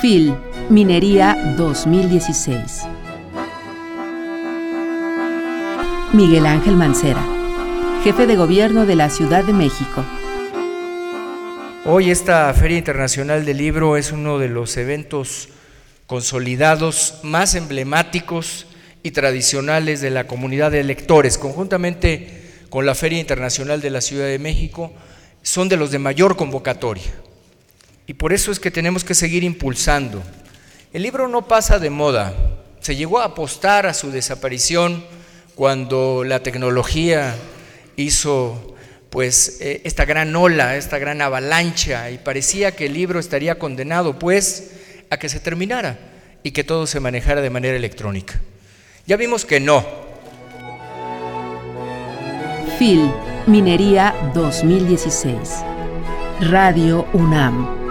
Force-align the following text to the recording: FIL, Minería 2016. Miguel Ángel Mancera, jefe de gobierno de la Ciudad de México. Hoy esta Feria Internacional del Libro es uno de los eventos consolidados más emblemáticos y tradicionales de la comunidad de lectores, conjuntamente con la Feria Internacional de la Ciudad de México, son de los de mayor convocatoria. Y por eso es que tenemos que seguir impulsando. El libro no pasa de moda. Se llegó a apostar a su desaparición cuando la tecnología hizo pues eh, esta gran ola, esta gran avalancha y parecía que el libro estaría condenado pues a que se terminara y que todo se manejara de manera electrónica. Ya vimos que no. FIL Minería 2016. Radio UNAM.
FIL, 0.00 0.34
Minería 0.70 1.54
2016. 1.56 2.82
Miguel 6.12 6.46
Ángel 6.46 6.76
Mancera, 6.76 7.24
jefe 8.02 8.26
de 8.26 8.36
gobierno 8.36 8.86
de 8.86 8.96
la 8.96 9.10
Ciudad 9.10 9.44
de 9.44 9.52
México. 9.52 10.04
Hoy 11.84 12.10
esta 12.10 12.52
Feria 12.54 12.78
Internacional 12.78 13.44
del 13.44 13.58
Libro 13.58 13.96
es 13.96 14.12
uno 14.12 14.38
de 14.38 14.48
los 14.48 14.76
eventos 14.76 15.48
consolidados 16.06 17.20
más 17.22 17.54
emblemáticos 17.54 18.66
y 19.02 19.10
tradicionales 19.10 20.00
de 20.00 20.10
la 20.10 20.26
comunidad 20.26 20.70
de 20.70 20.84
lectores, 20.84 21.38
conjuntamente 21.38 22.42
con 22.70 22.86
la 22.86 22.94
Feria 22.94 23.20
Internacional 23.20 23.80
de 23.80 23.90
la 23.90 24.00
Ciudad 24.00 24.26
de 24.26 24.38
México, 24.38 24.92
son 25.42 25.68
de 25.68 25.76
los 25.76 25.90
de 25.90 25.98
mayor 25.98 26.36
convocatoria. 26.36 27.23
Y 28.06 28.14
por 28.14 28.32
eso 28.32 28.52
es 28.52 28.60
que 28.60 28.70
tenemos 28.70 29.04
que 29.04 29.14
seguir 29.14 29.44
impulsando. 29.44 30.22
El 30.92 31.02
libro 31.02 31.26
no 31.28 31.48
pasa 31.48 31.78
de 31.78 31.90
moda. 31.90 32.34
Se 32.80 32.96
llegó 32.96 33.20
a 33.20 33.24
apostar 33.24 33.86
a 33.86 33.94
su 33.94 34.10
desaparición 34.10 35.04
cuando 35.54 36.22
la 36.24 36.42
tecnología 36.42 37.34
hizo 37.96 38.74
pues 39.10 39.58
eh, 39.60 39.80
esta 39.84 40.04
gran 40.04 40.34
ola, 40.34 40.76
esta 40.76 40.98
gran 40.98 41.22
avalancha 41.22 42.10
y 42.10 42.18
parecía 42.18 42.74
que 42.74 42.86
el 42.86 42.94
libro 42.94 43.20
estaría 43.20 43.58
condenado 43.58 44.18
pues 44.18 44.72
a 45.08 45.18
que 45.18 45.28
se 45.28 45.40
terminara 45.40 45.98
y 46.42 46.50
que 46.50 46.64
todo 46.64 46.86
se 46.86 47.00
manejara 47.00 47.40
de 47.40 47.50
manera 47.50 47.76
electrónica. 47.76 48.40
Ya 49.06 49.16
vimos 49.16 49.44
que 49.44 49.60
no. 49.60 49.84
FIL 52.78 53.10
Minería 53.46 54.14
2016. 54.34 55.36
Radio 56.40 57.06
UNAM. 57.12 57.83